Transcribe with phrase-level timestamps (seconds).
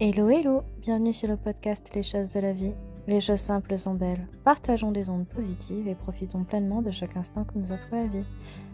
[0.00, 2.70] Hello hello, bienvenue sur le podcast Les choses de la vie.
[3.08, 4.28] Les choses simples sont belles.
[4.44, 8.22] Partageons des ondes positives et profitons pleinement de chaque instant que nous offre la vie.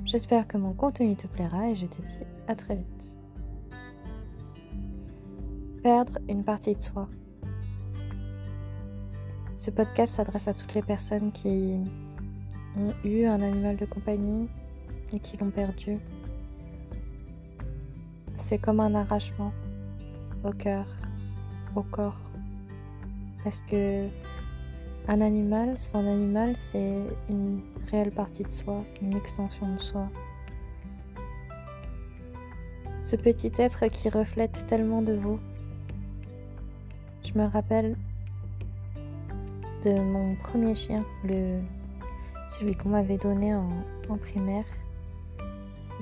[0.04, 3.06] J'espère que mon contenu te plaira et je te dis à très vite.
[5.82, 7.09] Perdre une partie de soi.
[9.56, 11.79] Ce podcast s'adresse à toutes les personnes qui
[12.77, 14.46] ont eu un animal de compagnie
[15.11, 15.96] et qui l'ont perdu.
[18.36, 19.55] C'est comme un arrachement
[20.45, 20.84] au cœur
[21.77, 22.19] au corps.
[23.42, 24.09] Parce que
[25.06, 27.60] un animal, son animal, c'est une
[27.91, 30.09] réelle partie de soi, une extension de soi.
[33.05, 35.38] Ce petit être qui reflète tellement de vous.
[37.23, 37.97] Je me rappelle
[39.84, 41.61] de mon premier chien, le
[42.59, 44.64] celui qu'on m'avait donné en, primaire,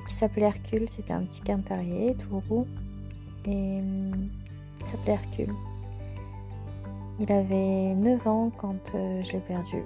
[0.07, 0.87] qui s'appelait Hercule.
[0.89, 2.67] C'était un petit quintarier tout roux.
[3.45, 3.81] Et
[4.83, 5.53] il s'appelait Hercule.
[7.19, 9.83] Il avait 9 ans quand euh, je l'ai perdu.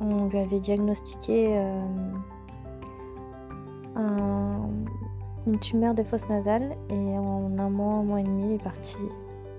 [0.00, 1.82] On lui avait diagnostiqué euh,
[5.46, 8.62] une tumeur des fosses nasales et en un mois, un mois et demi, il est
[8.62, 8.96] parti.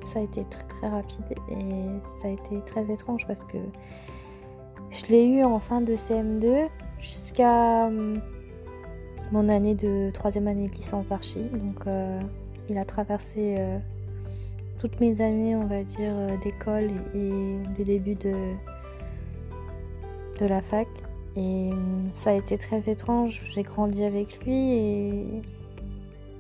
[0.06, 1.86] Ça a été très très rapide et
[2.20, 3.58] ça a été très étrange parce que
[4.90, 6.68] je l'ai eu en fin de CM2
[7.00, 8.18] jusqu'à euh,
[9.32, 11.44] mon année de troisième année de licence d'archi.
[11.52, 11.86] Donc
[12.70, 13.80] il a traversé euh,
[14.80, 18.34] toutes mes années, on va dire, euh, d'école et, le début de,
[20.40, 20.88] de la fac.
[21.36, 23.42] Et hum, ça a été très étrange.
[23.54, 25.26] J'ai grandi avec lui et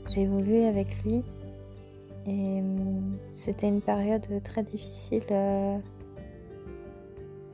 [0.09, 1.23] j'ai évolué avec lui.
[2.25, 5.23] Et hum, c'était une période très difficile.
[5.31, 5.78] Euh.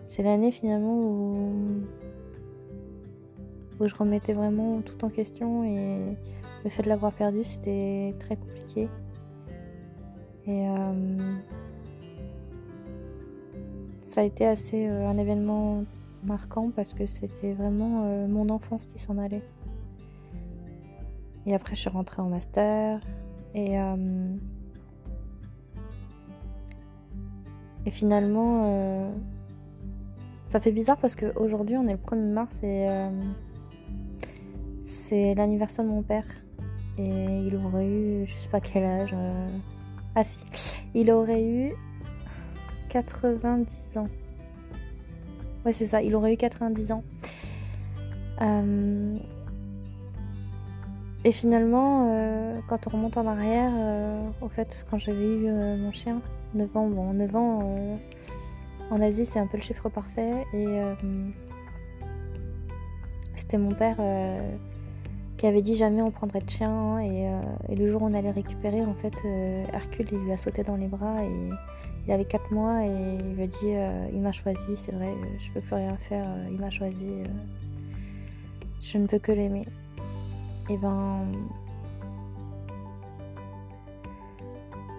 [0.08, 1.82] C'est l'année finalement où,
[3.80, 6.16] où je remettais vraiment tout en question et
[6.64, 8.90] le fait de l'avoir perdu, c'était très compliqué.
[10.46, 11.36] Et euh,
[14.04, 15.84] ça a été assez euh, un événement
[16.24, 19.44] marquant parce que c'était vraiment euh, mon enfance qui s'en allait.
[21.46, 23.02] Et après, je suis rentrée en master
[23.54, 23.76] et
[27.86, 29.12] et finalement,
[30.48, 32.88] ça fait bizarre parce qu'aujourd'hui, on est le 1er mars et
[34.82, 36.24] c'est l'anniversaire de mon père.
[36.98, 39.12] Et il aurait eu, je sais pas quel âge.
[39.14, 39.50] Euh,
[40.16, 40.40] ah si,
[40.94, 41.74] il aurait eu
[42.90, 44.08] 90 ans.
[45.66, 47.04] Ouais, c'est ça, il aurait eu 90 ans.
[48.42, 49.18] Euh,
[51.24, 53.72] et finalement, euh, quand on remonte en arrière,
[54.42, 56.22] au fait, quand j'avais eu mon chien,
[56.54, 57.98] 9 ans, bon, 9 ans
[58.92, 60.46] en Asie, c'est un peu le chiffre parfait.
[60.54, 60.68] Et
[63.36, 63.98] c'était mon père
[65.44, 66.72] qui avait dit jamais on prendrait de chien.
[66.72, 70.32] Hein, euh, et, le jour où on allait récupérer, en fait, euh, Hercule, il lui
[70.32, 71.50] a sauté dans les bras et
[72.08, 75.14] il avait 4 mois et il lui a dit euh, il m'a choisi, c'est vrai,
[75.42, 77.24] je peux plus rien faire, il m'a choisi,
[78.80, 79.66] je ne peux que l'aimer.
[80.70, 81.26] Et ben.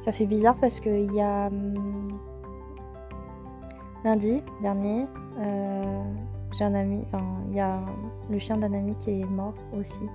[0.05, 1.47] Ça fait bizarre parce qu'il y a.
[1.47, 2.19] Hum,
[4.05, 5.06] lundi dernier,
[6.57, 7.81] j'ai un ami, enfin, il y a
[8.31, 10.09] le chien d'un ami qui est mort aussi.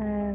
[0.00, 0.34] Euh,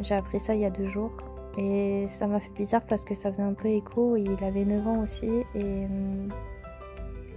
[0.00, 1.12] j'ai appris ça il y a deux jours
[1.58, 4.16] et ça m'a fait bizarre parce que ça faisait un peu écho.
[4.16, 6.28] Il avait 9 ans aussi et euh,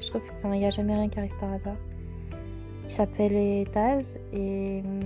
[0.02, 1.78] je trouve qu'il n'y a jamais rien qui arrive par hasard.
[2.84, 5.02] Il s'appelait Taz et euh,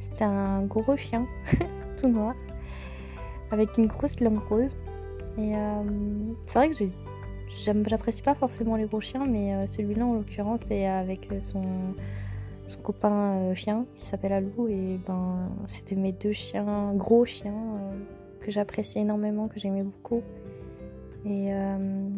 [0.00, 1.26] c'était un gros chien
[2.00, 2.34] tout noir
[3.50, 4.76] avec une grosse langue rose.
[5.38, 5.52] Et
[6.46, 6.74] c'est vrai que
[7.48, 11.94] j'apprécie pas forcément les gros chiens, mais celui-là en l'occurrence est avec son
[12.66, 17.52] son copain euh, chien qui s'appelle Alou et ben c'était mes deux chiens, gros chiens
[17.52, 17.92] euh,
[18.40, 20.22] que j'appréciais énormément, que j'aimais beaucoup.
[21.26, 22.08] Et euh,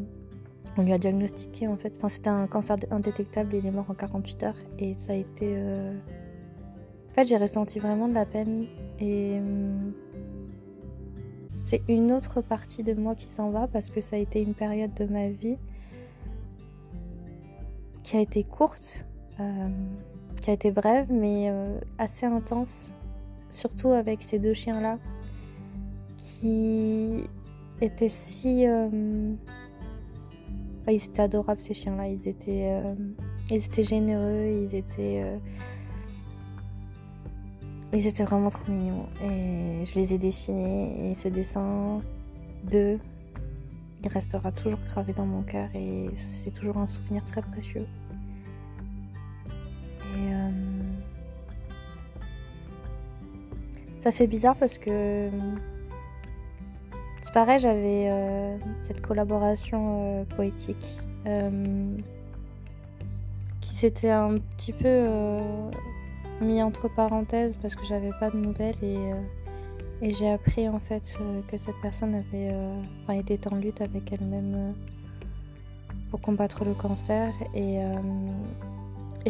[0.76, 3.94] on lui a diagnostiqué en fait, enfin c'était un cancer indétectable il est mort en
[3.94, 5.56] 48 heures et ça a été...
[7.10, 8.66] En fait j'ai ressenti vraiment de la peine
[11.66, 14.54] c'est une autre partie de moi qui s'en va parce que ça a été une
[14.54, 15.58] période de ma vie
[18.02, 19.04] qui a été courte
[20.46, 22.88] qui a été brève mais euh, assez intense,
[23.50, 24.98] surtout avec ces deux chiens-là
[26.18, 27.24] qui
[27.80, 28.66] étaient si...
[28.66, 29.32] Euh,
[30.88, 32.94] ils étaient adorables ces chiens-là, ils euh,
[33.50, 35.38] ils étaient généreux, ils étaient...
[37.96, 41.12] Ils étaient vraiment trop mignons et je les ai dessinés.
[41.12, 42.02] Et ce dessin
[42.70, 42.98] d'eux,
[44.04, 45.70] il restera toujours gravé dans mon cœur.
[45.74, 47.86] Et c'est toujours un souvenir très précieux.
[50.14, 50.50] Euh,
[53.96, 55.30] ça fait bizarre parce que
[57.24, 61.00] C'est pareil, j'avais euh, cette collaboration euh, poétique
[63.62, 65.08] qui s'était un petit peu
[66.40, 68.98] mis entre parenthèses parce que j'avais pas de nouvelles et,
[70.02, 71.02] et j'ai appris en fait
[71.48, 72.54] que cette personne avait
[73.02, 74.74] enfin, était en lutte avec elle-même
[76.10, 77.80] pour combattre le cancer et,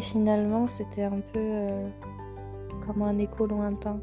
[0.01, 1.41] finalement c'était un peu
[2.87, 3.99] comme un écho lointain.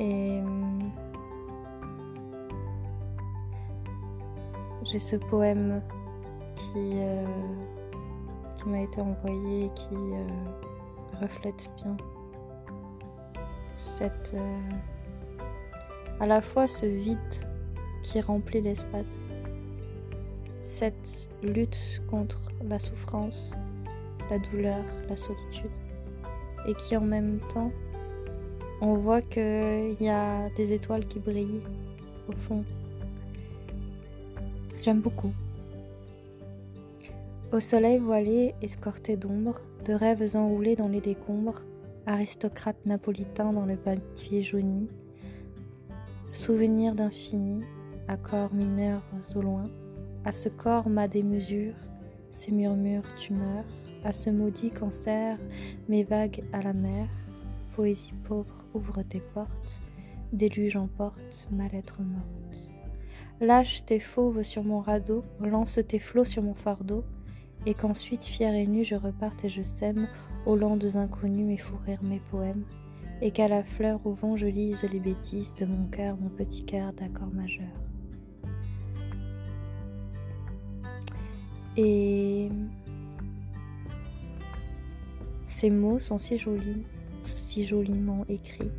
[0.00, 0.40] Et
[4.84, 5.80] j'ai ce poème
[6.56, 7.24] qui, euh,
[8.56, 10.26] qui m'a été envoyé et qui euh,
[11.14, 11.96] reflète bien
[13.98, 14.60] cette euh,
[16.20, 17.18] à la fois ce vide
[18.02, 19.06] qui remplit l'espace,
[20.62, 23.50] cette lutte contre la souffrance,
[24.30, 25.70] la douleur, la solitude,
[26.66, 27.72] et qui en même temps
[28.80, 31.62] on voit qu'il y a des étoiles qui brillent
[32.28, 32.64] au fond.
[34.82, 35.32] J'aime beaucoup.
[37.52, 41.62] Au soleil voilé, escorté d'ombre, de rêves enroulés dans les décombres,
[42.06, 44.88] aristocrate napolitain dans le papier jauni,
[46.32, 47.62] souvenir d'infini,
[48.08, 49.02] accords mineurs
[49.34, 49.70] au loin,
[50.24, 51.74] à ce corps ma démesure,
[52.32, 53.64] ces murmures tu meurs,
[54.04, 55.38] à ce maudit cancer,
[55.88, 57.08] mes vagues à la mer,
[57.76, 59.80] poésie pauvre ouvre tes portes,
[60.32, 62.70] déluge emporte ma lettre morte.
[63.40, 67.04] Lâche tes fauves sur mon radeau, lance tes flots sur mon fardeau,
[67.66, 70.08] et qu'ensuite, fier et nu, je reparte et je sème
[70.46, 72.64] aux landes inconnues et fous rire mes poèmes,
[73.22, 76.64] et qu'à la fleur au vent je lise les bêtises de mon cœur, mon petit
[76.64, 77.66] cœur d'accord majeur.
[81.76, 82.50] Et
[85.48, 86.84] ces mots sont si jolis
[87.62, 88.70] joliment écrit,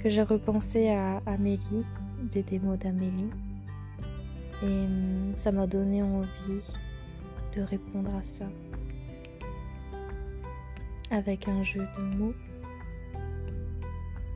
[0.00, 1.84] que j'ai repensé à Amélie,
[2.32, 3.30] des démos d'Amélie,
[4.62, 6.62] et hum, ça m'a donné envie
[7.56, 8.46] de répondre à ça
[11.10, 12.34] avec un jeu de mots.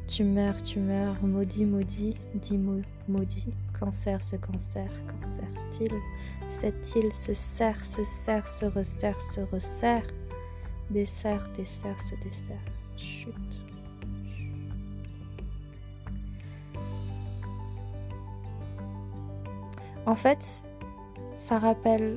[0.08, 2.58] Tu meurs, tu meurs, maudit, maudit, dis
[3.08, 4.88] maudit, cancer, ce cancer,
[5.20, 5.92] cancer-t-il,
[6.50, 10.06] cette île se serre, se serre, se resserre, se resserre.
[10.90, 12.64] Dessert, dessert, se dessert.
[12.96, 13.34] Chut.
[20.06, 20.38] En fait,
[21.34, 22.16] ça rappelle.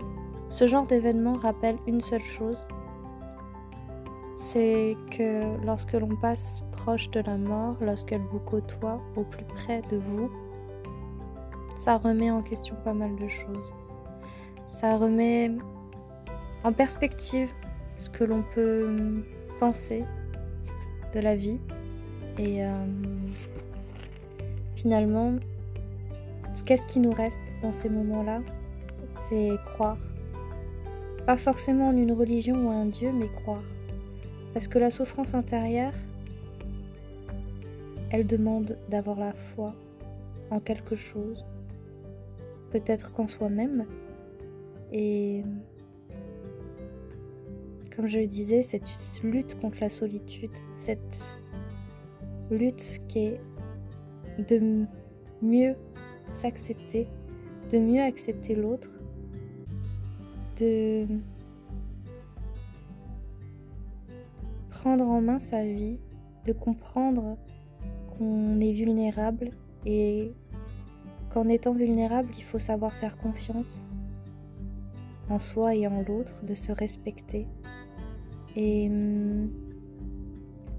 [0.50, 2.66] Ce genre d'événement rappelle une seule chose.
[4.38, 9.82] C'est que lorsque l'on passe proche de la mort, lorsqu'elle vous côtoie au plus près
[9.92, 10.32] de vous,
[11.84, 13.74] ça remet en question pas mal de choses.
[14.70, 15.52] Ça remet
[16.64, 17.52] en perspective
[17.98, 19.24] ce que l'on peut
[19.60, 20.06] penser
[21.14, 21.60] de la vie.
[22.38, 22.86] Et euh,
[24.76, 25.34] finalement,
[26.64, 28.42] qu'est-ce qui nous reste dans ces moments-là?
[29.28, 29.98] C'est croire.
[31.26, 33.64] Pas forcément en une religion ou un Dieu, mais croire.
[34.54, 35.94] Parce que la souffrance intérieure,
[38.12, 39.76] elle demande d'avoir la foi
[40.50, 41.46] en quelque chose,
[42.72, 43.86] peut-être qu'en soi-même.
[44.92, 45.44] Et
[47.96, 48.90] comme je le disais, cette
[49.24, 51.20] lutte contre la solitude, cette
[52.50, 53.42] lutte qui est
[54.48, 54.86] de
[55.42, 55.76] mieux
[56.34, 57.08] s'accepter,
[57.72, 58.90] de mieux accepter l'autre,
[60.58, 61.06] de
[64.70, 66.00] prendre en main sa vie,
[66.46, 67.38] de comprendre
[68.18, 69.52] qu'on est vulnérable
[69.86, 70.32] et
[71.34, 73.82] qu'en étant vulnérable, il faut savoir faire confiance
[75.30, 77.46] en soi et en l'autre, de se respecter,
[78.56, 79.50] et hum,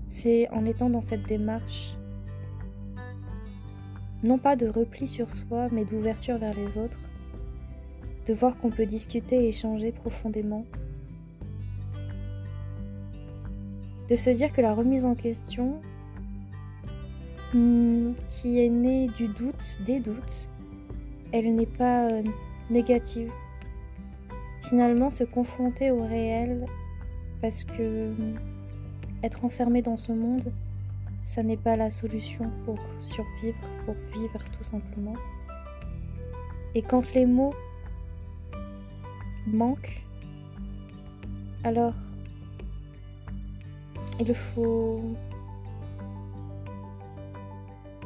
[0.09, 1.95] c'est en étant dans cette démarche,
[4.23, 6.99] non pas de repli sur soi, mais d'ouverture vers les autres,
[8.27, 10.65] de voir qu'on peut discuter et échanger profondément,
[14.09, 15.81] de se dire que la remise en question,
[17.55, 20.49] hum, qui est née du doute, des doutes,
[21.33, 22.23] elle n'est pas euh,
[22.71, 23.31] négative.
[24.69, 26.67] Finalement, se confronter au réel
[27.41, 28.13] parce que
[29.23, 30.53] être enfermé dans ce monde,
[31.35, 35.15] ça n'est pas la solution pour survivre, pour vivre tout simplement.
[36.75, 37.55] Et quand les mots
[39.47, 40.03] manquent,
[41.65, 41.95] alors
[44.19, 45.01] il faut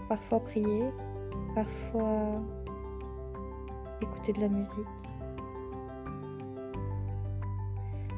[0.09, 0.85] parfois prier,
[1.55, 2.43] parfois
[4.03, 4.95] écouter de la musique,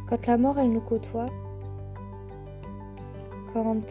[0.08, 1.26] Quand la mort, elle nous côtoie,
[3.52, 3.82] quand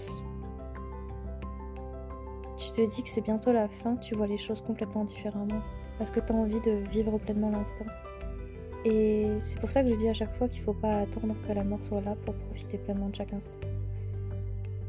[2.76, 5.62] te dis que c'est bientôt la fin, tu vois les choses complètement différemment.
[5.98, 7.86] Parce que tu as envie de vivre pleinement l'instant.
[8.84, 11.36] Et c'est pour ça que je dis à chaque fois qu'il ne faut pas attendre
[11.48, 13.68] que la mort soit là pour profiter pleinement de chaque instant.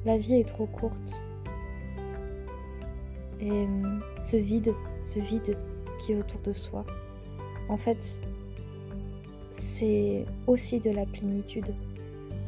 [0.05, 0.97] La vie est trop courte.
[3.40, 4.00] Et hum,
[4.31, 4.75] ce vide,
[5.05, 5.57] ce vide
[6.00, 6.85] qui est autour de soi,
[7.69, 7.99] en fait,
[9.52, 11.75] c'est aussi de la plénitude.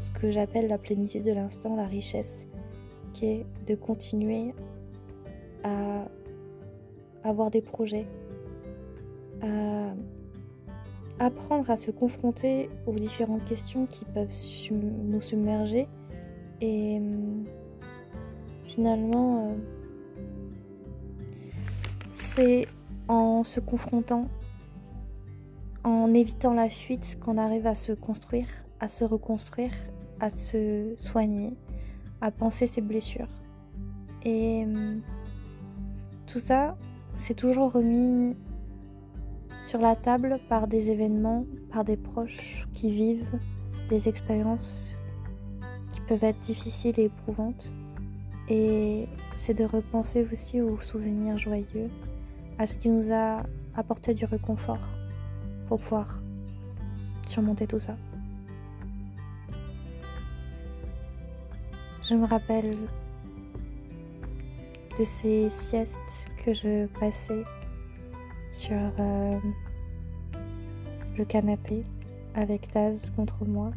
[0.00, 2.46] Ce que j'appelle la plénitude de l'instant, la richesse,
[3.14, 4.54] qui est de continuer
[5.64, 6.08] à
[7.24, 8.06] avoir des projets,
[9.42, 9.94] à
[11.18, 14.34] apprendre à se confronter aux différentes questions qui peuvent
[14.72, 15.88] nous submerger
[16.60, 17.44] et hum,
[18.64, 19.54] finalement euh,
[22.14, 22.66] c'est
[23.08, 24.28] en se confrontant
[25.84, 28.48] en évitant la fuite qu'on arrive à se construire,
[28.80, 29.72] à se reconstruire,
[30.20, 31.54] à se soigner,
[32.20, 33.28] à penser ses blessures.
[34.24, 35.00] Et hum,
[36.28, 36.76] tout ça,
[37.16, 38.36] c'est toujours remis
[39.64, 43.38] sur la table par des événements, par des proches qui vivent
[43.88, 44.86] des expériences
[45.92, 47.72] qui peuvent être difficiles et éprouvantes.
[48.50, 49.08] Et
[49.38, 51.88] c'est de repenser aussi aux souvenirs joyeux,
[52.58, 53.42] à ce qui nous a
[53.74, 54.88] apporté du réconfort
[55.66, 56.20] pour pouvoir
[57.26, 57.96] surmonter tout ça.
[62.02, 62.76] Je me rappelle
[64.98, 67.44] de ces siestes que je passais
[68.52, 69.38] sur euh,
[71.16, 71.84] le canapé
[72.34, 73.70] avec Taz contre moi.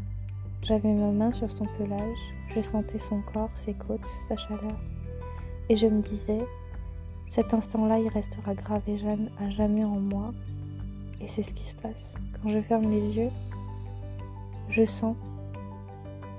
[0.63, 2.17] J'avais ma main sur son pelage,
[2.55, 4.79] je sentais son corps, ses côtes, sa chaleur.
[5.69, 6.39] Et je me disais,
[7.27, 8.99] cet instant-là, il restera gravé
[9.39, 10.33] à jamais en moi.
[11.19, 12.13] Et c'est ce qui se passe.
[12.41, 13.29] Quand je ferme les yeux,
[14.69, 15.15] je sens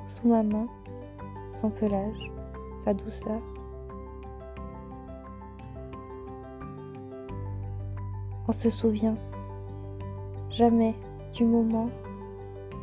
[0.08, 0.66] sous ma main
[1.54, 2.30] son pelage,
[2.84, 3.40] sa douceur,
[8.52, 9.16] On se souvient
[10.50, 10.94] jamais
[11.32, 11.88] du moment,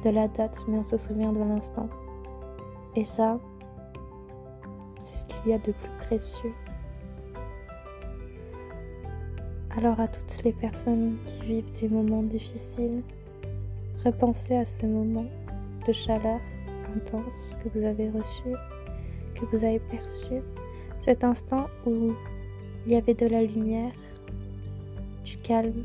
[0.03, 1.87] de la date, mais on se souvient de l'instant.
[2.95, 3.39] Et ça,
[5.03, 6.53] c'est ce qu'il y a de plus précieux.
[9.77, 13.03] Alors à toutes les personnes qui vivent des moments difficiles,
[14.03, 15.27] repensez à ce moment
[15.87, 16.39] de chaleur
[16.95, 18.55] intense que vous avez reçu,
[19.35, 20.41] que vous avez perçu,
[21.01, 22.11] cet instant où
[22.87, 23.91] il y avait de la lumière,
[25.49, 25.83] calme,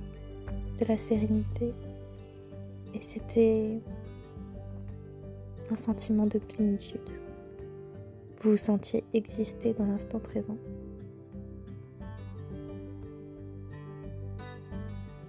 [0.78, 1.72] de la sérénité.
[2.92, 3.80] Et c'était
[5.70, 7.08] un sentiment de plénitude.
[8.40, 10.58] Vous vous sentiez exister dans l'instant présent.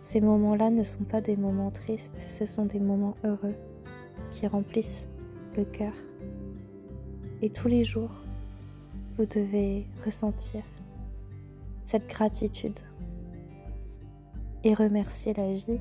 [0.02, 3.56] Ces moments-là ne sont pas des moments tristes, ce sont des moments heureux
[4.34, 5.08] qui remplissent
[5.56, 5.94] le cœur.
[7.42, 8.12] Et tous les jours,
[9.18, 10.62] vous devez ressentir
[11.86, 12.80] cette gratitude
[14.66, 15.80] et remercier la vie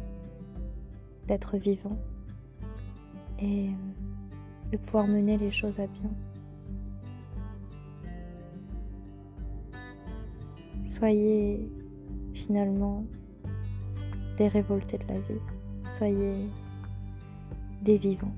[1.27, 1.97] d'être vivant
[3.41, 3.71] et
[4.71, 6.11] de pouvoir mener les choses à bien.
[10.87, 11.67] Soyez
[12.35, 13.05] finalement
[14.37, 15.41] des révoltés de la vie,
[15.97, 16.47] soyez
[17.83, 18.35] des vivants.